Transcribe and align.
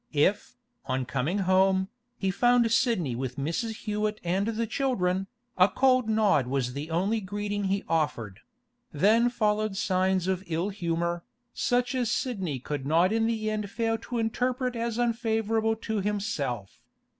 If, 0.13 0.57
on 0.87 1.05
coming 1.05 1.37
home, 1.45 1.87
he 2.17 2.31
found 2.31 2.71
Sidney 2.71 3.13
with 3.15 3.35
Mrs. 3.35 3.83
Hewett 3.85 4.19
and 4.23 4.47
the 4.47 4.65
children, 4.65 5.27
a 5.59 5.67
cold 5.69 6.09
nod 6.09 6.47
was 6.47 6.73
the 6.73 6.89
only 6.89 7.21
greeting 7.21 7.65
he 7.65 7.83
offered; 7.87 8.39
then 8.91 9.29
followed 9.29 9.77
signs 9.77 10.25
of 10.27 10.43
ill 10.47 10.69
humour, 10.69 11.23
such 11.53 11.93
as 11.93 12.09
Sidney 12.09 12.57
could 12.57 12.83
not 12.83 13.13
in 13.13 13.27
the 13.27 13.51
end 13.51 13.69
fail 13.69 13.95
to 13.99 14.17
interpret 14.17 14.75
as 14.75 14.97
unfavourable 14.97 15.75
to 15.75 16.01
himself. 16.01 16.81